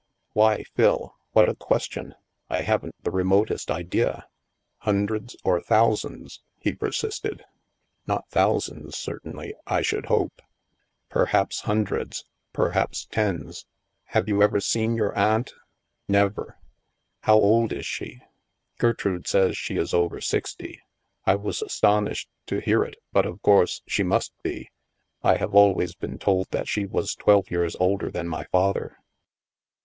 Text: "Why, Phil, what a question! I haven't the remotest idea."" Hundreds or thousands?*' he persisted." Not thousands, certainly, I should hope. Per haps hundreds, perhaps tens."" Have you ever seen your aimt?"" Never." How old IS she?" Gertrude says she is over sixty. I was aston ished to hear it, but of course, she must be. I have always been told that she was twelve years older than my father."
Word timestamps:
"Why, 0.33 0.63
Phil, 0.63 1.15
what 1.33 1.47
a 1.47 1.53
question! 1.53 2.15
I 2.49 2.63
haven't 2.63 2.95
the 3.03 3.11
remotest 3.11 3.69
idea."" 3.69 4.27
Hundreds 4.79 5.35
or 5.43 5.61
thousands?*' 5.61 6.41
he 6.59 6.73
persisted." 6.73 7.43
Not 8.07 8.27
thousands, 8.29 8.97
certainly, 8.97 9.53
I 9.67 9.83
should 9.83 10.07
hope. 10.07 10.41
Per 11.09 11.25
haps 11.27 11.59
hundreds, 11.61 12.25
perhaps 12.51 13.05
tens."" 13.11 13.67
Have 14.15 14.27
you 14.27 14.41
ever 14.41 14.59
seen 14.59 14.95
your 14.95 15.13
aimt?"" 15.15 15.53
Never." 16.07 16.57
How 17.19 17.35
old 17.35 17.71
IS 17.71 17.85
she?" 17.85 18.21
Gertrude 18.79 19.27
says 19.27 19.55
she 19.55 19.77
is 19.77 19.93
over 19.93 20.19
sixty. 20.19 20.81
I 21.27 21.35
was 21.35 21.61
aston 21.61 22.05
ished 22.07 22.25
to 22.47 22.57
hear 22.59 22.83
it, 22.83 22.95
but 23.13 23.27
of 23.27 23.39
course, 23.43 23.83
she 23.85 24.01
must 24.01 24.33
be. 24.41 24.71
I 25.21 25.35
have 25.35 25.53
always 25.53 25.93
been 25.93 26.17
told 26.17 26.47
that 26.49 26.67
she 26.67 26.87
was 26.87 27.13
twelve 27.13 27.51
years 27.51 27.75
older 27.79 28.09
than 28.09 28.27
my 28.27 28.45
father." 28.45 28.97